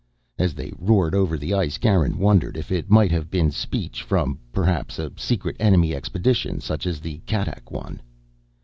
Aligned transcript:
As 0.39 0.55
they 0.55 0.73
roared 0.79 1.13
over 1.13 1.37
the 1.37 1.53
ice 1.53 1.77
Garin 1.77 2.17
wondered 2.17 2.57
if 2.57 2.71
it 2.71 2.89
might 2.89 3.11
have 3.11 3.29
been 3.29 3.51
speech 3.51 4.01
from, 4.01 4.39
perhaps, 4.51 4.97
a 4.97 5.11
secret 5.15 5.55
enemy 5.59 5.93
expedition, 5.93 6.59
such 6.59 6.87
as 6.87 6.99
the 6.99 7.21
Kattack 7.27 7.69
one. 7.69 8.01